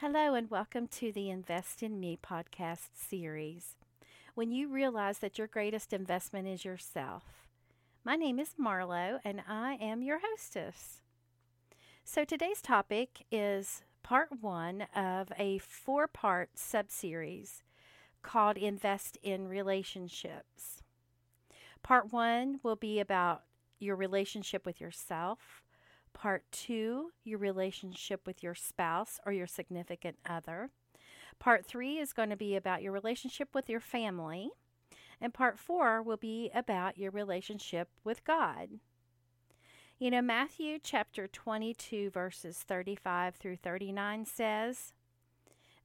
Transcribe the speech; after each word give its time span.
Hello, 0.00 0.32
and 0.32 0.50
welcome 0.50 0.86
to 0.86 1.12
the 1.12 1.28
Invest 1.28 1.82
in 1.82 2.00
Me 2.00 2.18
podcast 2.22 2.88
series. 2.94 3.76
When 4.34 4.50
you 4.50 4.66
realize 4.66 5.18
that 5.18 5.36
your 5.36 5.46
greatest 5.46 5.92
investment 5.92 6.48
is 6.48 6.64
yourself. 6.64 7.22
My 8.02 8.16
name 8.16 8.40
is 8.40 8.54
Marlo, 8.58 9.18
and 9.22 9.42
I 9.46 9.74
am 9.74 10.00
your 10.00 10.20
hostess. 10.24 11.02
So 12.02 12.24
today's 12.24 12.62
topic 12.62 13.26
is 13.30 13.82
part 14.02 14.30
one 14.40 14.86
of 14.96 15.32
a 15.38 15.58
four 15.58 16.08
part 16.08 16.52
subseries 16.56 17.60
called 18.22 18.56
Invest 18.56 19.18
in 19.22 19.48
Relationships. 19.48 20.82
Part 21.82 22.10
one 22.10 22.58
will 22.62 22.76
be 22.76 23.00
about 23.00 23.42
your 23.78 23.96
relationship 23.96 24.64
with 24.64 24.80
yourself. 24.80 25.62
Part 26.12 26.44
two, 26.52 27.12
your 27.24 27.38
relationship 27.38 28.26
with 28.26 28.42
your 28.42 28.54
spouse 28.54 29.18
or 29.24 29.32
your 29.32 29.46
significant 29.46 30.16
other. 30.28 30.70
Part 31.38 31.64
three 31.64 31.98
is 31.98 32.12
going 32.12 32.30
to 32.30 32.36
be 32.36 32.56
about 32.56 32.82
your 32.82 32.92
relationship 32.92 33.54
with 33.54 33.68
your 33.68 33.80
family. 33.80 34.50
And 35.20 35.34
part 35.34 35.58
four 35.58 36.02
will 36.02 36.16
be 36.16 36.50
about 36.54 36.98
your 36.98 37.10
relationship 37.10 37.88
with 38.04 38.24
God. 38.24 38.70
You 39.98 40.10
know, 40.10 40.22
Matthew 40.22 40.78
chapter 40.82 41.28
22, 41.28 42.10
verses 42.10 42.58
35 42.58 43.34
through 43.34 43.56
39 43.56 44.24
says, 44.24 44.94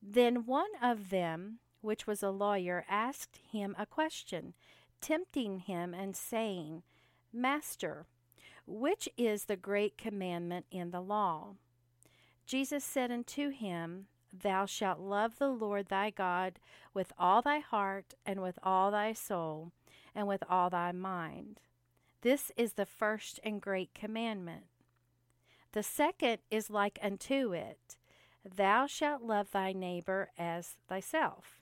Then 0.01 0.45
one 0.45 0.69
of 0.81 1.09
them, 1.09 1.59
which 1.81 2.07
was 2.07 2.23
a 2.23 2.29
lawyer, 2.29 2.85
asked 2.89 3.39
him 3.51 3.75
a 3.77 3.85
question, 3.85 4.53
tempting 5.01 5.59
him 5.59 5.93
and 5.93 6.15
saying, 6.15 6.83
Master, 7.33 8.05
which 8.65 9.07
is 9.17 9.45
the 9.45 9.55
great 9.55 9.97
commandment 9.97 10.65
in 10.71 10.91
the 10.91 11.01
law? 11.01 11.55
Jesus 12.45 12.83
said 12.83 13.11
unto 13.11 13.49
him, 13.49 14.07
Thou 14.31 14.65
shalt 14.65 14.99
love 14.99 15.37
the 15.37 15.49
Lord 15.49 15.87
thy 15.87 16.09
God 16.09 16.59
with 16.93 17.11
all 17.17 17.41
thy 17.41 17.59
heart, 17.59 18.13
and 18.25 18.41
with 18.41 18.59
all 18.63 18.91
thy 18.91 19.13
soul, 19.13 19.71
and 20.13 20.27
with 20.27 20.43
all 20.49 20.69
thy 20.69 20.91
mind. 20.91 21.59
This 22.21 22.51
is 22.57 22.73
the 22.73 22.85
first 22.85 23.39
and 23.43 23.61
great 23.61 23.93
commandment. 23.93 24.65
The 25.73 25.83
second 25.83 26.39
is 26.49 26.69
like 26.69 26.99
unto 27.01 27.53
it 27.53 27.97
Thou 28.43 28.85
shalt 28.87 29.23
love 29.23 29.51
thy 29.51 29.73
neighbor 29.73 30.29
as 30.37 30.75
thyself. 30.87 31.61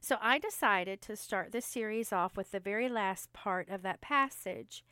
So 0.00 0.18
I 0.20 0.38
decided 0.38 1.00
to 1.02 1.16
start 1.16 1.52
this 1.52 1.64
series 1.64 2.12
off 2.12 2.36
with 2.36 2.50
the 2.50 2.60
very 2.60 2.88
last 2.88 3.32
part 3.32 3.68
of 3.68 3.82
that 3.82 4.00
passage 4.00 4.84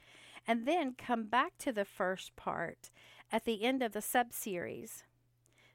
and 0.46 0.66
then 0.66 0.94
come 0.96 1.24
back 1.24 1.58
to 1.58 1.72
the 1.72 1.84
first 1.84 2.36
part 2.36 2.90
at 3.30 3.44
the 3.44 3.62
end 3.64 3.82
of 3.82 3.92
the 3.92 4.00
subseries. 4.00 5.02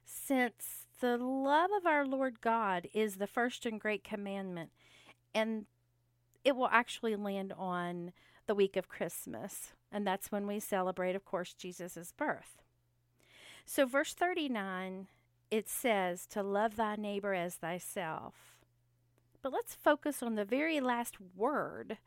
Since 0.04 0.86
the 1.00 1.16
love 1.16 1.70
of 1.76 1.86
our 1.86 2.06
Lord 2.06 2.40
God 2.40 2.88
is 2.92 3.16
the 3.16 3.26
first 3.26 3.66
and 3.66 3.80
great 3.80 4.04
commandment, 4.04 4.70
and 5.34 5.66
it 6.44 6.56
will 6.56 6.68
actually 6.68 7.16
land 7.16 7.52
on 7.56 8.12
the 8.46 8.54
week 8.54 8.76
of 8.76 8.88
Christmas, 8.88 9.72
and 9.92 10.06
that's 10.06 10.32
when 10.32 10.46
we 10.46 10.60
celebrate, 10.60 11.14
of 11.14 11.24
course, 11.24 11.54
Jesus' 11.54 12.12
birth. 12.16 12.62
So, 13.66 13.84
verse 13.84 14.14
39, 14.14 15.08
it 15.50 15.68
says 15.68 16.26
to 16.28 16.42
love 16.42 16.76
thy 16.76 16.96
neighbor 16.96 17.34
as 17.34 17.56
thyself. 17.56 18.34
But 19.42 19.52
let's 19.52 19.74
focus 19.74 20.22
on 20.22 20.34
the 20.34 20.44
very 20.44 20.80
last 20.80 21.16
word 21.36 21.98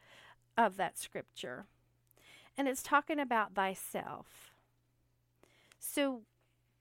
of 0.58 0.78
that 0.78 0.98
scripture 0.98 1.66
and 2.58 2.68
it's 2.68 2.84
talking 2.84 3.20
about 3.20 3.54
thyself. 3.54 4.52
So, 5.80 6.22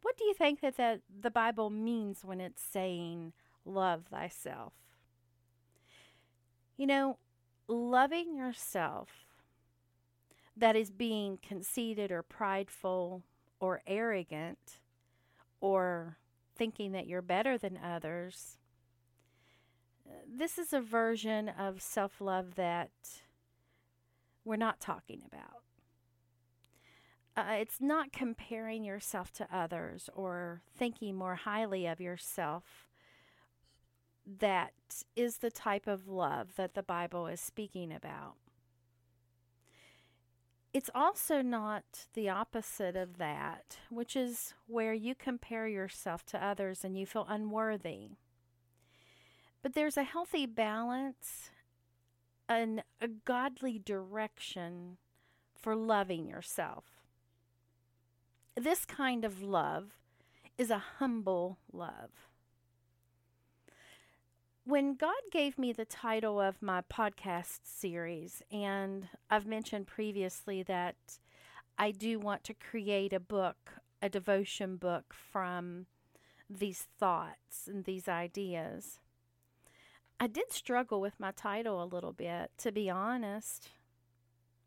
what 0.03 0.17
do 0.17 0.25
you 0.25 0.35
think 0.35 0.61
that 0.61 0.77
the, 0.77 1.01
the 1.21 1.31
Bible 1.31 1.71
means 1.71 2.25
when 2.25 2.41
it's 2.41 2.63
saying 2.63 3.33
love 3.65 4.07
thyself? 4.11 4.73
You 6.77 6.87
know, 6.87 7.19
loving 7.69 8.37
yourself, 8.37 9.09
that 10.57 10.77
is 10.77 10.91
being 10.91 11.39
conceited 11.47 12.11
or 12.11 12.23
prideful 12.23 13.23
or 13.59 13.83
arrogant 13.87 14.81
or 15.61 16.19
thinking 16.57 16.93
that 16.93 17.07
you're 17.07 17.23
better 17.23 17.57
than 17.57 17.79
others. 17.79 18.59
This 20.29 20.59
is 20.59 20.73
a 20.73 20.81
version 20.81 21.49
of 21.49 21.81
self 21.81 22.21
love 22.21 22.57
that 22.57 22.91
we're 24.45 24.57
not 24.57 24.81
talking 24.81 25.23
about. 25.27 25.60
Uh, 27.37 27.57
it's 27.61 27.81
not 27.81 28.13
comparing 28.13 28.85
yourself 28.85 29.33
to 29.33 29.47
others 29.53 30.11
or 30.15 30.63
thinking 30.77 31.15
more 31.15 31.37
highly 31.37 31.87
of 31.87 32.01
yourself. 32.01 32.89
That 34.27 34.73
is 35.17 35.39
the 35.39 35.51
type 35.51 35.87
of 35.87 36.09
love 36.09 36.57
that 36.57 36.75
the 36.75 36.83
Bible 36.83 37.27
is 37.27 37.41
speaking 37.41 37.93
about. 37.93 38.35
It's 40.73 40.91
also 40.95 41.43
not 41.43 42.07
the 42.15 42.29
opposite 42.29 42.95
of 42.95 43.19
that, 43.19 43.79
which 43.91 44.15
is 44.15 44.55
where 44.67 44.95
you 44.95 45.15
compare 45.17 45.67
yourself 45.67 46.25
to 46.27 46.45
others 46.45 46.85
and 46.85 46.97
you 46.97 47.07
feel 47.07 47.27
unworthy. 47.29 48.11
But 49.63 49.75
there's 49.75 49.97
a 49.97 50.05
healthy 50.05 50.47
balance 50.47 51.51
and 52.49 52.83
a 53.01 53.09
godly 53.09 53.79
direction 53.79 54.99
for 55.55 55.75
loving 55.75 56.27
yourself. 56.27 57.00
This 58.57 58.85
kind 58.85 59.25
of 59.25 59.43
love 59.43 59.93
is 60.59 60.71
a 60.71 60.83
humble 60.99 61.59
love. 61.73 62.11
When 64.65 64.95
God 64.95 65.23
gave 65.31 65.57
me 65.57 65.73
the 65.73 65.85
title 65.85 66.41
of 66.41 66.61
my 66.61 66.83
podcast 66.83 67.61
series, 67.65 68.43
and 68.51 69.09
I've 69.31 69.47
mentioned 69.47 69.87
previously 69.87 70.63
that 70.65 70.97
I 71.79 71.93
do 71.93 72.19
want 72.19 72.45
to 72.45 72.55
create 72.55 73.13
a 73.13 73.21
book, 73.21 73.73
a 74.03 74.09
devotion 74.09 74.77
book 74.77 75.15
from 75.15 75.87
these 76.49 76.87
thoughts 76.99 77.69
and 77.69 77.85
these 77.85 78.09
ideas. 78.09 78.99
I 80.19 80.27
did 80.27 80.53
struggle 80.53 81.01
with 81.01 81.19
my 81.19 81.31
title 81.31 81.83
a 81.83 81.87
little 81.87 82.13
bit, 82.13 82.51
to 82.59 82.73
be 82.73 82.91
honest, 82.91 83.71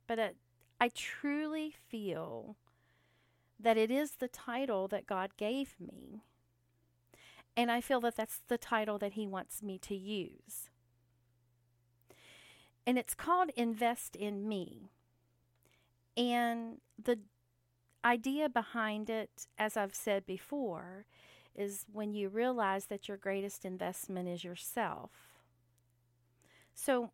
but 0.07 0.17
it, 0.17 0.37
I 0.81 0.89
truly 0.89 1.75
feel 1.89 2.55
that 3.63 3.77
it 3.77 3.89
is 3.89 4.11
the 4.11 4.27
title 4.27 4.87
that 4.89 5.07
God 5.07 5.31
gave 5.37 5.75
me. 5.79 6.23
And 7.55 7.71
I 7.71 7.81
feel 7.81 8.01
that 8.01 8.15
that's 8.15 8.41
the 8.47 8.57
title 8.57 8.97
that 8.99 9.13
He 9.13 9.25
wants 9.25 9.63
me 9.63 9.77
to 9.79 9.95
use. 9.95 10.69
And 12.85 12.97
it's 12.97 13.13
called 13.13 13.51
Invest 13.55 14.15
in 14.15 14.47
Me. 14.47 14.91
And 16.17 16.81
the 17.01 17.19
idea 18.03 18.49
behind 18.49 19.09
it, 19.09 19.47
as 19.57 19.77
I've 19.77 19.95
said 19.95 20.25
before, 20.25 21.05
is 21.55 21.85
when 21.91 22.13
you 22.13 22.29
realize 22.29 22.85
that 22.87 23.07
your 23.07 23.17
greatest 23.17 23.63
investment 23.63 24.27
is 24.27 24.43
yourself. 24.43 25.11
So, 26.75 27.11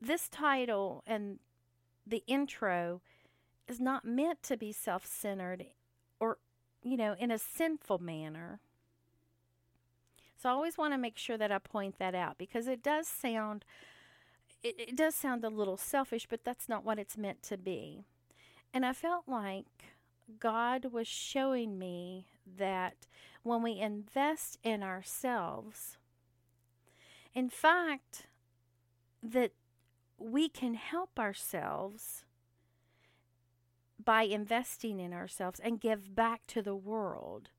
this 0.00 0.28
title 0.28 1.02
and 1.06 1.40
the 2.06 2.22
intro 2.28 3.00
is 3.68 3.80
not 3.80 4.04
meant 4.04 4.42
to 4.44 4.56
be 4.56 4.72
self 4.72 5.06
centered 5.06 5.66
or, 6.18 6.38
you 6.82 6.96
know, 6.96 7.14
in 7.18 7.30
a 7.30 7.38
sinful 7.38 7.98
manner. 7.98 8.60
So 10.36 10.48
I 10.48 10.52
always 10.52 10.78
want 10.78 10.94
to 10.94 10.98
make 10.98 11.18
sure 11.18 11.36
that 11.36 11.52
I 11.52 11.58
point 11.58 11.98
that 11.98 12.14
out 12.14 12.38
because 12.38 12.68
it 12.68 12.82
does 12.82 13.08
sound 13.08 13.64
it, 14.62 14.76
it 14.78 14.96
does 14.96 15.14
sound 15.14 15.44
a 15.44 15.48
little 15.48 15.76
selfish, 15.76 16.26
but 16.28 16.44
that's 16.44 16.68
not 16.68 16.84
what 16.84 16.98
it's 16.98 17.16
meant 17.16 17.42
to 17.44 17.56
be. 17.56 18.04
And 18.74 18.84
I 18.84 18.92
felt 18.92 19.24
like 19.26 19.66
God 20.40 20.86
was 20.92 21.06
showing 21.06 21.78
me 21.78 22.26
that 22.58 23.06
when 23.42 23.62
we 23.62 23.78
invest 23.78 24.58
in 24.62 24.82
ourselves, 24.82 25.96
in 27.34 27.48
fact, 27.48 28.26
that 29.22 29.52
we 30.18 30.48
can 30.48 30.74
help 30.74 31.18
ourselves 31.18 32.24
by 34.08 34.22
investing 34.22 34.98
in 34.98 35.12
ourselves 35.12 35.60
and 35.62 35.82
give 35.82 36.16
back 36.16 36.46
to 36.46 36.62
the 36.62 36.74
world. 36.74 37.50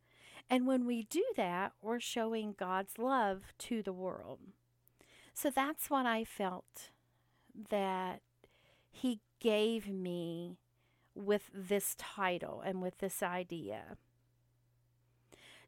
And 0.49 0.65
when 0.65 0.87
we 0.87 1.03
do 1.03 1.23
that, 1.35 1.73
we're 1.79 1.99
showing 1.99 2.55
God's 2.57 2.97
love 2.97 3.53
to 3.59 3.83
the 3.83 3.93
world. 3.93 4.39
So 5.31 5.51
that's 5.51 5.91
what 5.91 6.07
I 6.07 6.23
felt 6.23 6.89
that 7.69 8.21
He 8.89 9.19
gave 9.39 9.87
me 9.89 10.57
with 11.13 11.51
this 11.53 11.93
title 11.99 12.63
and 12.65 12.81
with 12.81 12.97
this 12.97 13.21
idea. 13.21 13.97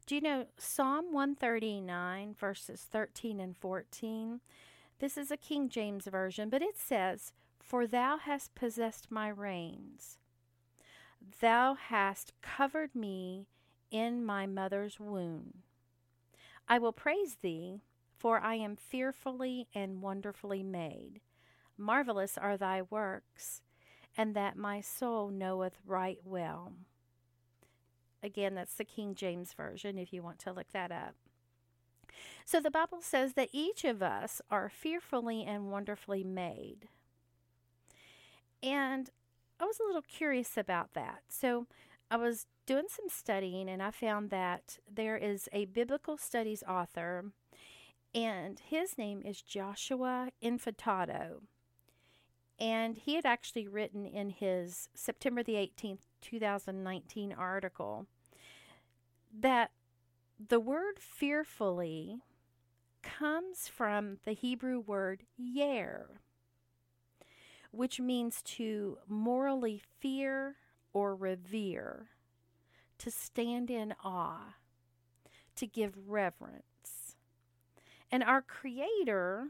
Do 0.04 0.16
you 0.16 0.20
know 0.20 0.46
Psalm 0.58 1.12
139, 1.12 2.34
verses 2.36 2.80
13 2.90 3.38
and 3.38 3.56
14? 3.56 4.40
This 4.98 5.16
is 5.16 5.30
a 5.30 5.36
King 5.36 5.68
James 5.68 6.06
Version, 6.06 6.50
but 6.50 6.60
it 6.60 6.76
says, 6.76 7.32
For 7.60 7.86
thou 7.86 8.18
hast 8.18 8.56
possessed 8.56 9.12
my 9.12 9.28
reins. 9.28 10.18
Thou 11.40 11.74
hast 11.74 12.32
covered 12.42 12.94
me 12.94 13.46
in 13.90 14.24
my 14.24 14.46
mother's 14.46 14.98
womb. 14.98 15.62
I 16.68 16.78
will 16.78 16.92
praise 16.92 17.36
thee, 17.42 17.82
for 18.16 18.40
I 18.40 18.54
am 18.54 18.76
fearfully 18.76 19.68
and 19.74 20.00
wonderfully 20.00 20.62
made. 20.62 21.20
Marvelous 21.76 22.38
are 22.38 22.56
thy 22.56 22.82
works, 22.82 23.62
and 24.16 24.34
that 24.34 24.56
my 24.56 24.80
soul 24.80 25.28
knoweth 25.28 25.78
right 25.86 26.18
well. 26.24 26.72
Again, 28.22 28.54
that's 28.54 28.74
the 28.74 28.84
King 28.84 29.14
James 29.14 29.52
Version 29.52 29.98
if 29.98 30.12
you 30.12 30.22
want 30.22 30.38
to 30.40 30.52
look 30.52 30.70
that 30.72 30.92
up. 30.92 31.14
So 32.44 32.60
the 32.60 32.70
Bible 32.70 33.00
says 33.00 33.34
that 33.34 33.48
each 33.52 33.84
of 33.84 34.02
us 34.02 34.40
are 34.50 34.68
fearfully 34.68 35.44
and 35.44 35.70
wonderfully 35.70 36.22
made. 36.22 36.88
And 38.62 39.10
I 39.62 39.64
was 39.64 39.78
a 39.78 39.84
little 39.86 40.02
curious 40.02 40.56
about 40.56 40.94
that. 40.94 41.20
So 41.28 41.68
I 42.10 42.16
was 42.16 42.46
doing 42.66 42.86
some 42.88 43.08
studying 43.08 43.70
and 43.70 43.80
I 43.80 43.92
found 43.92 44.30
that 44.30 44.80
there 44.92 45.16
is 45.16 45.48
a 45.52 45.66
biblical 45.66 46.16
studies 46.16 46.64
author, 46.68 47.26
and 48.12 48.58
his 48.58 48.98
name 48.98 49.22
is 49.24 49.40
Joshua 49.40 50.30
Infantado. 50.42 51.42
And 52.58 52.96
he 52.96 53.14
had 53.14 53.24
actually 53.24 53.68
written 53.68 54.04
in 54.04 54.30
his 54.30 54.88
September 54.94 55.44
the 55.44 55.54
18th, 55.54 56.06
2019 56.20 57.32
article 57.32 58.06
that 59.32 59.70
the 60.44 60.60
word 60.60 60.98
fearfully 60.98 62.18
comes 63.02 63.68
from 63.68 64.18
the 64.24 64.32
Hebrew 64.32 64.80
word 64.80 65.22
yer, 65.36 66.20
which 67.72 67.98
means 67.98 68.42
to 68.42 68.98
morally 69.08 69.82
fear 69.98 70.56
or 70.92 71.16
revere, 71.16 72.08
to 72.98 73.10
stand 73.10 73.70
in 73.70 73.94
awe, 74.04 74.54
to 75.56 75.66
give 75.66 75.94
reverence. 76.06 77.16
And 78.10 78.22
our 78.22 78.42
Creator, 78.42 79.48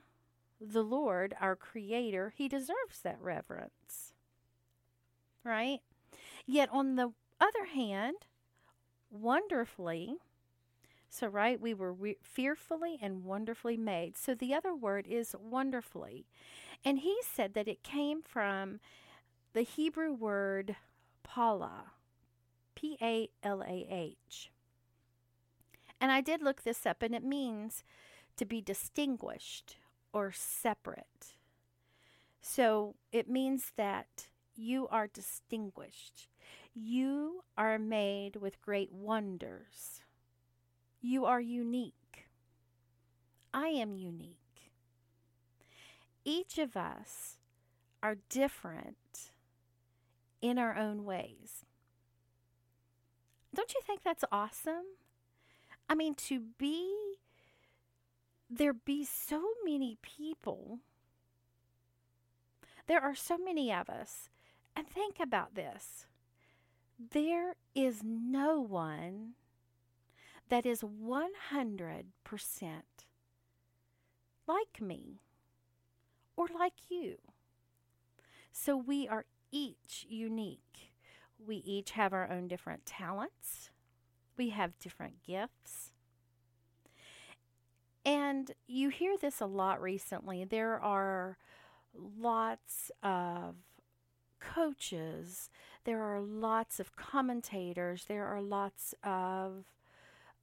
the 0.61 0.85
Lord, 0.85 1.35
our 1.41 1.57
Creator, 1.57 2.33
He 2.37 2.49
deserves 2.49 3.01
that 3.03 3.19
reverence. 3.21 4.15
Right? 5.45 5.81
Yet, 6.47 6.69
on 6.73 6.95
the 6.95 7.13
other 7.41 7.65
hand, 7.75 8.27
wonderfully, 9.11 10.19
so, 11.13 11.27
right, 11.27 11.61
we 11.61 11.75
were 11.75 11.93
re- 11.93 12.17
fearfully 12.23 12.99
and 13.03 13.23
wonderfully 13.23 13.77
made. 13.77 14.17
So, 14.17 14.35
the 14.35 14.55
other 14.55 14.75
word 14.75 15.07
is 15.07 15.37
wonderfully. 15.39 16.25
And 16.85 17.01
he 17.01 17.17
said 17.23 17.55
that 17.55 17.69
it 17.69 17.83
came 17.83 18.23
from 18.23 18.81
the 19.53 19.63
Hebrew 19.63 20.13
word 20.13 20.77
pala, 21.23 21.93
P 22.75 22.97
A 23.01 23.29
L 23.43 23.63
A 23.63 23.87
H. 23.91 24.51
And 26.01 26.11
I 26.11 26.21
did 26.21 26.43
look 26.43 26.63
this 26.63 26.85
up, 26.85 27.03
and 27.03 27.15
it 27.15 27.23
means 27.23 27.85
to 28.37 28.45
be 28.45 28.61
distinguished 28.61 29.77
or 30.13 30.33
separate. 30.33 31.37
So 32.41 32.97
it 33.13 33.31
means 33.31 33.73
that 33.77 34.27
you 34.57 34.89
are 34.89 35.07
distinguished. 35.07 36.27
You 36.75 37.45
are 37.57 37.79
made 37.79 38.37
with 38.37 38.61
great 38.61 38.93
wonders. 38.93 40.01
You 41.01 41.25
are 41.25 41.41
unique. 41.41 42.27
I 43.55 43.69
am 43.69 43.97
unique. 43.97 44.42
Each 46.25 46.59
of 46.59 46.77
us 46.77 47.39
are 48.03 48.17
different 48.29 49.33
in 50.41 50.59
our 50.59 50.77
own 50.77 51.05
ways. 51.05 51.65
Don't 53.55 53.75
you 53.75 53.81
think 53.87 54.03
that's 54.03 54.25
awesome? 54.33 54.97
I 55.89 55.95
mean, 55.95 56.15
to 56.15 56.41
be, 56.59 57.17
there 58.49 58.73
be 58.73 59.05
so 59.05 59.43
many 59.65 59.99
people, 60.01 60.79
there 62.87 63.01
are 63.01 63.15
so 63.15 63.37
many 63.37 63.73
of 63.73 63.89
us. 63.91 64.29
And 64.75 64.89
think 64.89 65.21
about 65.21 65.55
this 65.55 66.07
there 67.11 67.55
is 67.75 68.03
no 68.05 68.61
one 68.61 69.33
that 70.49 70.65
is 70.67 70.83
100% 70.83 72.05
like 74.47 74.81
me 74.81 75.21
or 76.43 76.59
like 76.59 76.91
you. 76.91 77.17
So 78.51 78.77
we 78.77 79.07
are 79.09 79.25
each 79.51 80.07
unique. 80.09 80.93
We 81.45 81.57
each 81.57 81.93
have 81.93 82.13
our 82.13 82.31
own 82.31 82.49
different 82.49 82.85
talents. 82.87 83.71
We 84.37 84.51
have 84.51 84.79
different 84.79 85.23
gifts. 85.23 85.93
And 88.05 88.51
you 88.67 88.89
hear 88.89 89.17
this 89.17 89.41
a 89.41 89.47
lot 89.47 89.81
recently. 89.81 90.45
There 90.45 90.81
are 90.81 91.39
lots 91.95 92.91
of 93.03 93.55
coaches, 94.41 95.51
there 95.85 96.03
are 96.03 96.21
lots 96.21 96.81
of 96.81 96.97
commentators, 96.97 98.07
there 98.09 98.27
are 98.27 98.41
lots 98.41 98.93
of, 99.05 99.67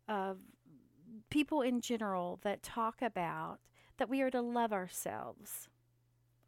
of 0.08 0.38
people 1.30 1.62
in 1.62 1.82
general 1.82 2.40
that 2.44 2.64
talk 2.64 3.02
about 3.02 3.60
that 3.98 4.10
we 4.10 4.22
are 4.22 4.32
to 4.32 4.42
love 4.42 4.72
ourselves, 4.72 5.68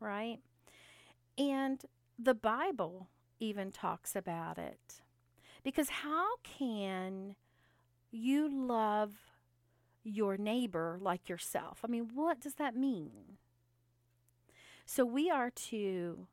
right? 0.01 0.39
And 1.37 1.81
the 2.19 2.33
Bible 2.33 3.07
even 3.39 3.71
talks 3.71 4.15
about 4.15 4.57
it. 4.57 5.01
Because 5.63 5.89
how 5.89 6.37
can 6.43 7.35
you 8.11 8.49
love 8.49 9.13
your 10.03 10.37
neighbor 10.37 10.97
like 10.99 11.29
yourself? 11.29 11.79
I 11.83 11.87
mean, 11.87 12.09
what 12.13 12.41
does 12.41 12.55
that 12.55 12.75
mean? 12.75 13.37
So 14.85 15.05
we 15.05 15.29
are 15.29 15.51
to 15.51 16.27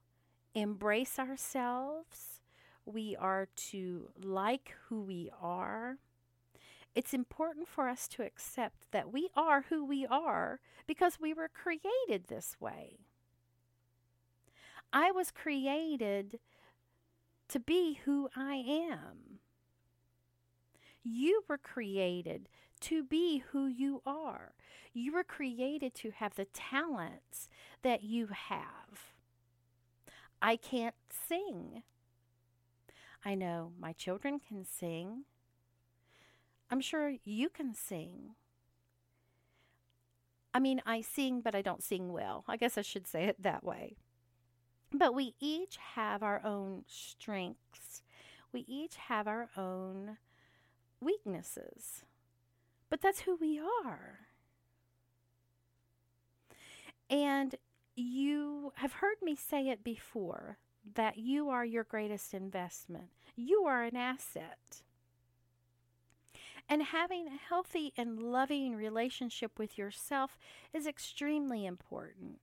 embrace 0.55 1.19
ourselves, 1.19 2.41
we 2.85 3.15
are 3.17 3.49
to 3.55 4.09
like 4.21 4.75
who 4.89 5.03
we 5.03 5.31
are. 5.41 5.99
It's 6.95 7.15
important 7.15 7.69
for 7.69 7.89
us 7.89 8.09
to 8.09 8.23
accept 8.23 8.91
that 8.91 9.13
we 9.13 9.29
are 9.37 9.67
who 9.69 9.85
we 9.85 10.07
are 10.07 10.59
because 10.87 11.21
we 11.21 11.33
were 11.33 11.49
created 11.49 12.27
this 12.27 12.57
way. 12.59 13.08
I 14.93 15.11
was 15.11 15.31
created 15.31 16.39
to 17.49 17.61
be 17.61 18.01
who 18.05 18.29
I 18.35 18.55
am. 18.57 19.41
You 21.03 21.43
were 21.49 21.59
created 21.59 22.49
to 22.81 23.03
be 23.03 23.39
who 23.51 23.67
you 23.67 24.03
are. 24.07 24.55
You 24.93 25.13
were 25.13 25.25
created 25.25 25.95
to 25.97 26.11
have 26.11 26.35
the 26.35 26.47
talents 26.47 27.49
that 27.83 28.03
you 28.03 28.29
have. 28.33 29.15
I 30.41 30.57
can't 30.57 30.95
sing. 31.11 31.83
I 33.25 33.35
know 33.35 33.73
my 33.79 33.93
children 33.93 34.39
can 34.39 34.65
sing. 34.65 35.25
I'm 36.71 36.81
sure 36.81 37.15
you 37.25 37.49
can 37.49 37.75
sing. 37.75 38.35
I 40.55 40.61
mean, 40.61 40.81
I 40.87 41.01
sing, 41.01 41.41
but 41.41 41.55
I 41.55 41.63
don't 41.63 41.83
sing 41.83 42.13
well. 42.13 42.45
I 42.49 42.57
guess 42.57 42.79
I 42.79 42.83
should 42.83 43.07
say 43.07 43.25
it 43.25 43.43
that 43.43 43.65
way. 43.65 43.97
But 44.93 45.15
we 45.15 45.35
each 45.39 45.77
have 45.95 46.23
our 46.23 46.45
own 46.45 46.85
strengths, 46.87 48.03
we 48.53 48.65
each 48.67 48.97
have 48.97 49.29
our 49.29 49.51
own 49.57 50.17
weaknesses. 51.01 52.05
But 52.91 53.03
that's 53.03 53.21
who 53.21 53.37
we 53.37 53.61
are. 53.85 54.21
And 57.11 57.55
you 57.97 58.73
have 58.77 58.95
heard 58.95 59.17
me 59.23 59.35
say 59.35 59.69
it 59.69 59.85
before 59.85 60.59
that 60.95 61.19
you 61.19 61.51
are 61.51 61.65
your 61.65 61.85
greatest 61.85 62.33
investment. 62.33 63.09
You 63.37 63.65
are 63.65 63.83
an 63.83 63.97
asset. 63.97 64.83
And 66.69 66.83
having 66.83 67.27
a 67.27 67.49
healthy 67.49 67.93
and 67.97 68.21
loving 68.21 68.75
relationship 68.75 69.59
with 69.59 69.79
yourself 69.79 70.39
is 70.73 70.87
extremely 70.87 71.65
important. 71.65 72.41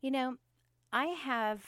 You 0.00 0.10
know, 0.10 0.36
I 0.92 1.06
have 1.06 1.64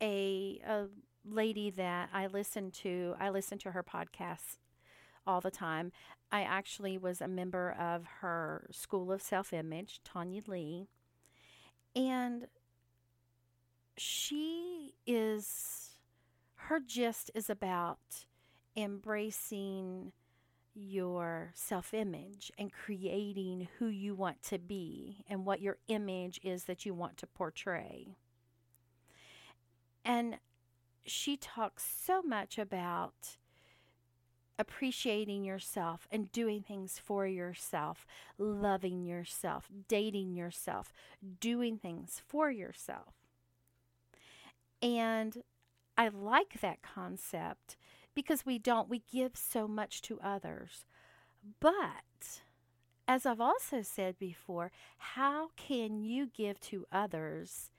a, 0.00 0.60
a 0.66 0.86
lady 1.24 1.70
that 1.70 2.10
I 2.12 2.26
listen 2.26 2.70
to. 2.82 3.14
I 3.18 3.30
listen 3.30 3.58
to 3.58 3.72
her 3.72 3.82
podcasts 3.82 4.58
all 5.26 5.40
the 5.40 5.50
time. 5.50 5.92
I 6.30 6.42
actually 6.42 6.98
was 6.98 7.20
a 7.20 7.28
member 7.28 7.72
of 7.78 8.04
her 8.20 8.68
School 8.72 9.12
of 9.12 9.22
Self 9.22 9.52
Image, 9.52 10.00
Tonya 10.04 10.46
Leigh. 10.46 10.88
And 11.96 12.48
she 13.96 14.94
is, 15.06 15.90
her 16.56 16.80
gist 16.84 17.30
is 17.34 17.48
about 17.48 18.26
embracing 18.76 20.12
self 21.54 21.92
image 21.92 22.50
and 22.58 22.72
creating 22.72 23.68
who 23.78 23.86
you 23.86 24.14
want 24.14 24.42
to 24.44 24.58
be 24.58 25.24
and 25.28 25.44
what 25.44 25.60
your 25.60 25.78
image 25.88 26.40
is 26.42 26.64
that 26.64 26.86
you 26.86 26.94
want 26.94 27.16
to 27.18 27.26
portray. 27.26 28.16
And 30.04 30.38
she 31.06 31.36
talks 31.36 31.84
so 31.84 32.22
much 32.22 32.58
about 32.58 33.36
appreciating 34.58 35.44
yourself 35.44 36.06
and 36.10 36.30
doing 36.30 36.62
things 36.62 37.00
for 37.02 37.26
yourself, 37.26 38.06
loving 38.38 39.04
yourself, 39.04 39.68
dating 39.88 40.34
yourself, 40.34 40.92
doing 41.40 41.78
things 41.78 42.22
for 42.26 42.50
yourself. 42.50 43.14
And 44.80 45.42
I 45.96 46.08
like 46.08 46.60
that 46.60 46.82
concept 46.82 47.76
because 48.14 48.46
we 48.46 48.58
don't, 48.58 48.88
we 48.88 49.02
give 49.10 49.32
so 49.36 49.66
much 49.66 50.02
to 50.02 50.20
others. 50.20 50.84
But 51.60 52.40
as 53.06 53.26
I've 53.26 53.40
also 53.40 53.82
said 53.82 54.18
before, 54.18 54.70
how 54.96 55.50
can 55.56 55.98
you 55.98 56.26
give 56.26 56.60
to 56.62 56.86
others 56.90 57.70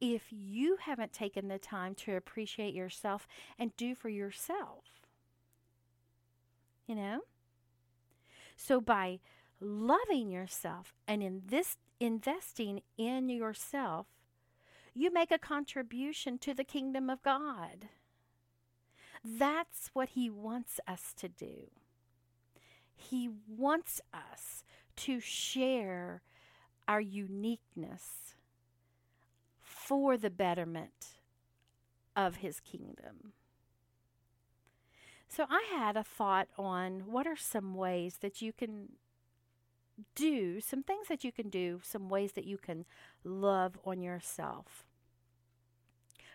if 0.00 0.22
you 0.30 0.78
haven't 0.80 1.12
taken 1.12 1.48
the 1.48 1.58
time 1.58 1.94
to 1.96 2.16
appreciate 2.16 2.74
yourself 2.74 3.26
and 3.58 3.76
do 3.76 3.94
for 3.94 4.08
yourself? 4.08 4.84
You 6.86 6.94
know? 6.94 7.20
So 8.56 8.80
by 8.80 9.20
loving 9.60 10.30
yourself 10.30 10.94
and 11.06 11.22
in 11.22 11.42
this 11.46 11.76
investing 12.00 12.80
in 12.96 13.28
yourself, 13.28 14.06
you 14.94 15.12
make 15.12 15.30
a 15.30 15.38
contribution 15.38 16.38
to 16.38 16.54
the 16.54 16.64
kingdom 16.64 17.10
of 17.10 17.22
God. 17.22 17.88
That's 19.22 19.90
what 19.92 20.10
he 20.10 20.30
wants 20.30 20.80
us 20.88 21.12
to 21.18 21.28
do. 21.28 21.68
He 23.00 23.30
wants 23.48 24.00
us 24.12 24.62
to 24.96 25.20
share 25.20 26.22
our 26.86 27.00
uniqueness 27.00 28.34
for 29.62 30.16
the 30.18 30.30
betterment 30.30 31.20
of 32.14 32.36
his 32.36 32.60
kingdom. 32.60 33.32
So 35.28 35.46
I 35.48 35.64
had 35.74 35.96
a 35.96 36.04
thought 36.04 36.48
on 36.58 37.04
what 37.06 37.26
are 37.26 37.36
some 37.36 37.74
ways 37.74 38.18
that 38.20 38.42
you 38.42 38.52
can 38.52 38.90
do, 40.14 40.60
some 40.60 40.82
things 40.82 41.08
that 41.08 41.24
you 41.24 41.32
can 41.32 41.48
do, 41.48 41.80
some 41.82 42.08
ways 42.08 42.32
that 42.32 42.44
you 42.44 42.58
can 42.58 42.84
love 43.24 43.78
on 43.84 44.02
yourself. 44.02 44.84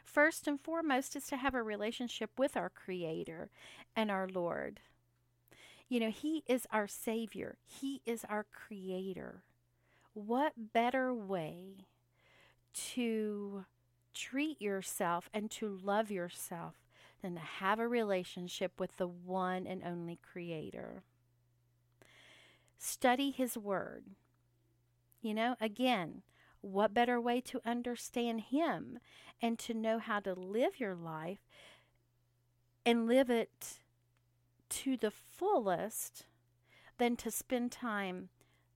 First 0.03 0.47
and 0.47 0.59
foremost 0.59 1.15
is 1.15 1.27
to 1.27 1.37
have 1.37 1.53
a 1.53 1.61
relationship 1.61 2.31
with 2.37 2.55
our 2.55 2.69
Creator 2.69 3.49
and 3.95 4.09
our 4.09 4.27
Lord. 4.27 4.79
You 5.87 5.99
know, 5.99 6.09
He 6.09 6.43
is 6.47 6.65
our 6.71 6.87
Savior, 6.87 7.57
He 7.65 8.01
is 8.05 8.25
our 8.27 8.45
Creator. 8.51 9.43
What 10.13 10.73
better 10.73 11.13
way 11.13 11.87
to 12.93 13.65
treat 14.13 14.61
yourself 14.61 15.29
and 15.33 15.51
to 15.51 15.67
love 15.67 16.09
yourself 16.09 16.75
than 17.21 17.35
to 17.35 17.41
have 17.41 17.79
a 17.79 17.87
relationship 17.87 18.79
with 18.79 18.97
the 18.97 19.07
one 19.07 19.67
and 19.67 19.83
only 19.83 20.17
Creator? 20.31 21.03
Study 22.77 23.31
His 23.31 23.57
Word. 23.57 24.05
You 25.21 25.33
know, 25.33 25.55
again, 25.59 26.21
what 26.61 26.93
better 26.93 27.19
way 27.19 27.41
to 27.41 27.61
understand 27.65 28.41
Him 28.41 28.99
and 29.41 29.59
to 29.59 29.73
know 29.73 29.99
how 29.99 30.19
to 30.21 30.33
live 30.33 30.79
your 30.79 30.95
life 30.95 31.39
and 32.85 33.07
live 33.07 33.29
it 33.29 33.79
to 34.69 34.97
the 34.97 35.11
fullest 35.11 36.25
than 36.97 37.15
to 37.17 37.31
spend 37.31 37.71
time 37.71 38.29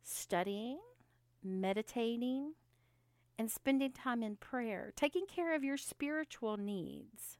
studying, 0.03 0.79
meditating, 1.43 2.53
and 3.37 3.49
spending 3.49 3.91
time 3.91 4.21
in 4.21 4.35
prayer, 4.35 4.91
taking 4.95 5.25
care 5.25 5.55
of 5.55 5.63
your 5.63 5.77
spiritual 5.77 6.57
needs. 6.57 7.37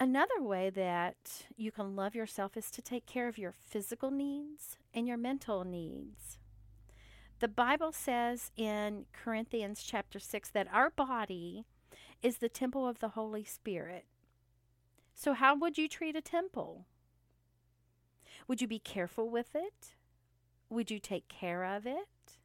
Another 0.00 0.40
way 0.40 0.70
that 0.70 1.46
you 1.56 1.72
can 1.72 1.96
love 1.96 2.14
yourself 2.14 2.56
is 2.56 2.70
to 2.70 2.82
take 2.82 3.06
care 3.06 3.26
of 3.26 3.38
your 3.38 3.52
physical 3.52 4.10
needs 4.10 4.76
and 4.94 5.08
your 5.08 5.16
mental 5.16 5.64
needs. 5.64 6.38
The 7.40 7.48
Bible 7.48 7.92
says 7.92 8.50
in 8.56 9.06
Corinthians 9.12 9.82
chapter 9.82 10.18
6 10.18 10.50
that 10.50 10.68
our 10.72 10.90
body 10.90 11.64
is 12.22 12.38
the 12.38 12.48
temple 12.48 12.86
of 12.86 12.98
the 12.98 13.10
Holy 13.10 13.44
Spirit. 13.44 14.04
So, 15.18 15.32
how 15.32 15.56
would 15.56 15.76
you 15.76 15.88
treat 15.88 16.14
a 16.14 16.20
temple? 16.20 16.86
Would 18.46 18.60
you 18.60 18.68
be 18.68 18.78
careful 18.78 19.28
with 19.28 19.56
it? 19.56 19.96
Would 20.70 20.92
you 20.92 21.00
take 21.00 21.26
care 21.26 21.64
of 21.64 21.88
it? 21.88 22.38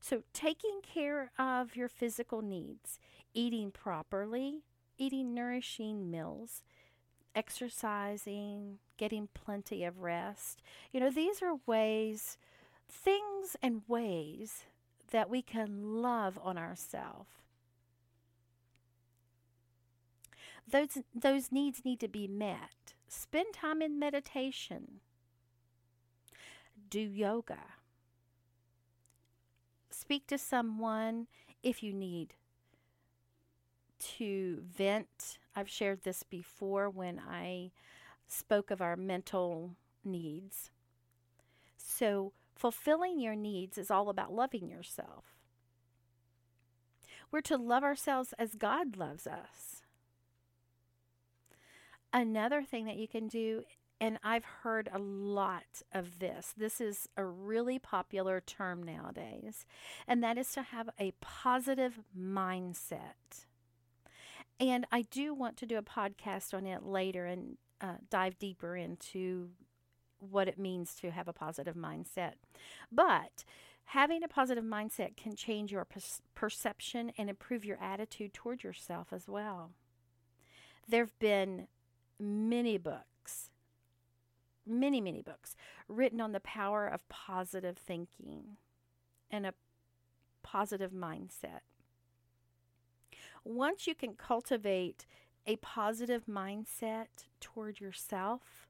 So, 0.00 0.24
taking 0.34 0.82
care 0.82 1.32
of 1.38 1.76
your 1.76 1.88
physical 1.88 2.42
needs, 2.42 2.98
eating 3.32 3.70
properly, 3.70 4.64
eating 4.98 5.32
nourishing 5.32 6.10
meals, 6.10 6.62
exercising, 7.34 8.80
getting 8.98 9.30
plenty 9.32 9.82
of 9.82 10.00
rest. 10.00 10.60
You 10.92 11.00
know, 11.00 11.10
these 11.10 11.40
are 11.40 11.56
ways 11.64 12.36
things 12.86 13.56
and 13.62 13.80
ways 13.88 14.64
that 15.10 15.30
we 15.30 15.40
can 15.40 16.02
love 16.02 16.38
on 16.44 16.58
ourselves. 16.58 17.43
Those, 20.70 20.98
those 21.14 21.52
needs 21.52 21.84
need 21.84 22.00
to 22.00 22.08
be 22.08 22.26
met. 22.26 22.94
Spend 23.08 23.54
time 23.54 23.82
in 23.82 23.98
meditation. 23.98 25.00
Do 26.88 27.00
yoga. 27.00 27.58
Speak 29.90 30.26
to 30.28 30.38
someone 30.38 31.26
if 31.62 31.82
you 31.82 31.92
need 31.92 32.34
to 34.16 34.62
vent. 34.76 35.38
I've 35.54 35.70
shared 35.70 36.02
this 36.02 36.22
before 36.22 36.90
when 36.90 37.20
I 37.20 37.70
spoke 38.26 38.70
of 38.70 38.80
our 38.80 38.96
mental 38.96 39.76
needs. 40.04 40.70
So, 41.76 42.32
Fulfilling 42.54 43.18
your 43.18 43.34
needs 43.34 43.76
is 43.76 43.90
all 43.90 44.08
about 44.08 44.32
loving 44.32 44.68
yourself. 44.68 45.24
We're 47.30 47.40
to 47.42 47.56
love 47.56 47.82
ourselves 47.82 48.32
as 48.38 48.54
God 48.54 48.96
loves 48.96 49.26
us. 49.26 49.73
Another 52.14 52.62
thing 52.62 52.86
that 52.86 52.96
you 52.96 53.08
can 53.08 53.26
do, 53.26 53.64
and 54.00 54.20
I've 54.22 54.44
heard 54.44 54.88
a 54.92 55.00
lot 55.00 55.82
of 55.90 56.20
this, 56.20 56.54
this 56.56 56.80
is 56.80 57.08
a 57.16 57.24
really 57.24 57.80
popular 57.80 58.40
term 58.40 58.84
nowadays, 58.84 59.66
and 60.06 60.22
that 60.22 60.38
is 60.38 60.52
to 60.52 60.62
have 60.62 60.88
a 61.00 61.12
positive 61.20 61.98
mindset. 62.16 63.46
And 64.60 64.86
I 64.92 65.02
do 65.02 65.34
want 65.34 65.56
to 65.56 65.66
do 65.66 65.76
a 65.76 65.82
podcast 65.82 66.54
on 66.54 66.66
it 66.66 66.84
later 66.84 67.26
and 67.26 67.56
uh, 67.80 67.96
dive 68.10 68.38
deeper 68.38 68.76
into 68.76 69.50
what 70.20 70.46
it 70.46 70.56
means 70.56 70.94
to 71.00 71.10
have 71.10 71.26
a 71.26 71.32
positive 71.32 71.74
mindset. 71.74 72.34
But 72.92 73.44
having 73.86 74.22
a 74.22 74.28
positive 74.28 74.62
mindset 74.62 75.16
can 75.16 75.34
change 75.34 75.72
your 75.72 75.84
per- 75.84 75.98
perception 76.36 77.10
and 77.18 77.28
improve 77.28 77.64
your 77.64 77.82
attitude 77.82 78.34
toward 78.34 78.62
yourself 78.62 79.08
as 79.12 79.28
well. 79.28 79.72
There 80.86 81.02
have 81.02 81.18
been 81.18 81.66
many 82.18 82.78
books, 82.78 83.50
many, 84.66 85.00
many 85.00 85.22
books 85.22 85.56
written 85.88 86.20
on 86.20 86.32
the 86.32 86.40
power 86.40 86.86
of 86.86 87.08
positive 87.08 87.76
thinking 87.76 88.56
and 89.30 89.46
a 89.46 89.54
positive 90.42 90.92
mindset. 90.92 91.60
Once 93.44 93.86
you 93.86 93.94
can 93.94 94.14
cultivate 94.14 95.06
a 95.46 95.56
positive 95.56 96.24
mindset 96.26 97.06
toward 97.40 97.80
yourself, 97.80 98.68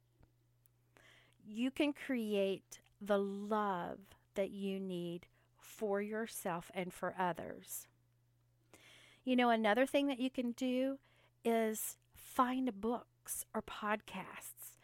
you 1.47 1.71
can 1.71 1.93
create 1.93 2.81
the 3.01 3.19
love 3.19 3.99
that 4.35 4.51
you 4.51 4.81
need 4.81 5.27
for 5.57 6.01
yourself 6.01 6.71
and 6.75 6.93
for 6.93 7.15
others. 7.19 7.87
You 9.25 9.37
know, 9.37 9.51
another 9.51 9.87
thing 9.87 10.07
that 10.09 10.21
you 10.21 10.31
can 10.31 10.53
do 10.53 10.99
is 11.45 11.97
find 12.15 12.81
books 13.25 13.45
or 13.55 13.63
podcasts 13.63 14.77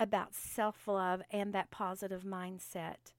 about 0.00 0.34
self 0.34 0.88
love 0.88 1.22
and 1.30 1.52
that 1.52 1.70
positive 1.70 2.22
mindset. 2.24 3.12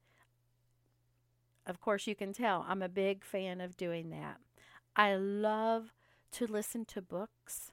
Of 1.65 1.79
course, 1.79 2.07
you 2.07 2.15
can 2.15 2.33
tell 2.33 2.65
I'm 2.67 2.81
a 2.81 2.89
big 2.89 3.23
fan 3.23 3.61
of 3.61 3.77
doing 3.77 4.09
that. 4.09 4.37
I 4.95 5.15
love 5.15 5.93
to 6.33 6.45
listen 6.45 6.83
to 6.85 7.01
books. 7.01 7.71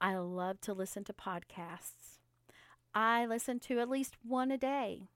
I 0.00 0.16
love 0.16 0.60
to 0.62 0.72
listen 0.72 1.02
to 1.04 1.12
podcasts. 1.12 2.20
I 2.94 3.26
listen 3.26 3.58
to 3.60 3.80
at 3.80 3.90
least 3.90 4.14
one 4.22 4.52
a 4.52 4.58
day. 4.58 5.08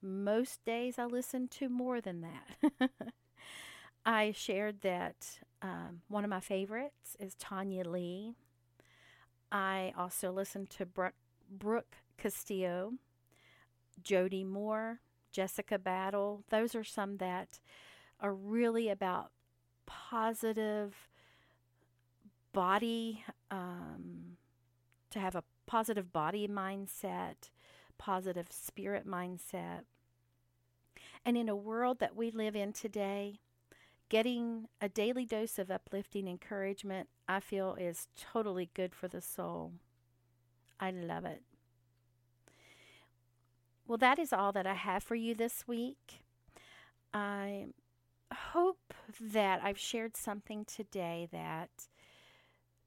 Most 0.00 0.64
days 0.64 0.98
I 0.98 1.04
listen 1.04 1.48
to 1.48 1.68
more 1.68 2.00
than 2.00 2.22
that. 2.22 2.90
I 4.06 4.32
shared 4.32 4.80
that 4.80 5.40
um, 5.60 6.00
one 6.08 6.24
of 6.24 6.30
my 6.30 6.40
favorites 6.40 7.16
is 7.20 7.34
Tonya 7.34 7.84
Leigh. 7.86 8.34
I 9.50 9.92
also 9.96 10.32
listen 10.32 10.66
to 10.78 10.86
Brooke, 10.86 11.14
Brooke 11.50 11.96
Castillo, 12.18 12.94
Jody 14.02 14.44
Moore, 14.44 15.00
Jessica 15.32 15.78
Battle. 15.78 16.44
Those 16.50 16.74
are 16.74 16.84
some 16.84 17.18
that 17.18 17.60
are 18.20 18.34
really 18.34 18.88
about 18.88 19.30
positive 19.86 21.08
body 22.52 23.24
um, 23.50 24.36
to 25.10 25.18
have 25.18 25.36
a 25.36 25.44
positive 25.66 26.12
body 26.12 26.48
mindset, 26.48 27.50
positive 27.98 28.46
spirit 28.50 29.06
mindset. 29.06 29.82
And 31.24 31.36
in 31.36 31.48
a 31.48 31.56
world 31.56 31.98
that 31.98 32.16
we 32.16 32.30
live 32.30 32.56
in 32.56 32.72
today, 32.72 33.40
getting 34.08 34.68
a 34.80 34.88
daily 34.88 35.26
dose 35.26 35.58
of 35.58 35.70
uplifting 35.70 36.28
encouragement, 36.28 37.08
I 37.28 37.40
feel, 37.40 37.74
is 37.74 38.08
totally 38.16 38.70
good 38.74 38.94
for 38.94 39.08
the 39.08 39.20
soul. 39.20 39.72
I 40.78 40.90
love 40.90 41.24
it. 41.24 41.42
Well, 43.86 43.98
that 43.98 44.18
is 44.18 44.32
all 44.32 44.52
that 44.52 44.66
I 44.66 44.74
have 44.74 45.02
for 45.02 45.14
you 45.14 45.34
this 45.34 45.66
week. 45.66 46.24
I 47.14 47.66
hope 48.32 48.94
that 49.20 49.60
I've 49.62 49.78
shared 49.78 50.16
something 50.16 50.64
today 50.64 51.28
that 51.32 51.70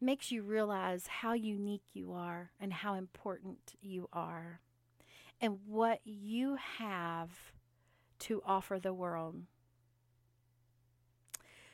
makes 0.01 0.31
you 0.31 0.43
realize 0.43 1.07
how 1.07 1.33
unique 1.33 1.83
you 1.93 2.13
are 2.13 2.51
and 2.59 2.71
how 2.71 2.93
important 2.93 3.75
you 3.81 4.07
are 4.13 4.61
and 5.41 5.59
what 5.65 5.99
you 6.03 6.57
have 6.77 7.53
to 8.19 8.41
offer 8.45 8.79
the 8.79 8.93
world. 8.93 9.43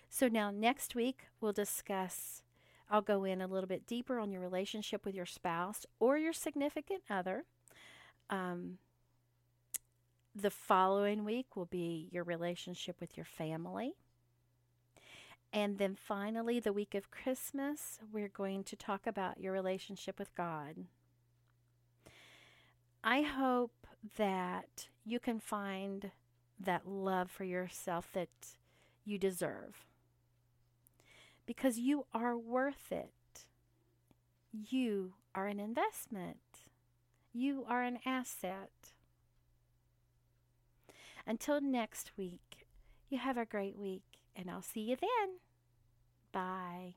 So, 0.10 0.28
now 0.28 0.52
next 0.52 0.96
week 0.96 1.28
we'll 1.42 1.52
discuss, 1.52 2.44
I'll 2.90 3.02
go 3.02 3.24
in 3.24 3.42
a 3.42 3.48
little 3.48 3.68
bit 3.68 3.88
deeper 3.88 4.20
on 4.20 4.32
your 4.32 4.42
relationship 4.42 5.06
with 5.06 5.16
your 5.16 5.26
spouse 5.26 5.86
or 6.00 6.18
your 6.18 6.34
significant 6.34 7.04
other. 7.10 7.46
Um, 8.30 8.78
the 10.36 10.52
following 10.52 11.24
week 11.24 11.56
will 11.56 11.66
be 11.66 12.10
your 12.12 12.24
relationship 12.24 13.00
with 13.00 13.18
your 13.18 13.26
family. 13.26 13.94
And 15.54 15.78
then 15.78 15.96
finally, 15.96 16.60
the 16.60 16.74
week 16.74 16.94
of 16.94 17.12
Christmas, 17.12 18.00
we're 18.12 18.28
going 18.28 18.64
to 18.66 18.76
talk 18.76 19.08
about 19.08 19.40
your 19.40 19.54
relationship 19.54 20.20
with 20.20 20.36
God. 20.36 20.76
I 23.04 23.22
hope 23.22 23.88
that 24.18 24.88
you 25.06 25.20
can 25.20 25.40
find 25.40 26.12
that 26.60 26.88
love 26.88 27.32
for 27.32 27.46
yourself 27.46 28.10
that 28.14 28.30
you 29.06 29.18
deserve 29.18 29.86
because 31.46 31.78
you 31.78 32.06
are 32.14 32.38
worth 32.38 32.92
it. 32.92 33.46
You 34.52 35.14
are 35.34 35.48
an 35.48 35.60
investment, 35.60 36.38
you 37.34 37.66
are 37.68 37.84
an 37.84 38.00
asset. 38.06 38.72
Until 41.28 41.60
next 41.60 42.12
week, 42.18 42.68
you 43.10 43.18
have 43.18 43.38
a 43.38 43.46
great 43.46 43.78
week, 43.78 44.04
and 44.36 44.50
I'll 44.50 44.62
see 44.62 44.82
you 44.82 44.96
then. 44.96 45.40
Bye. 46.32 46.96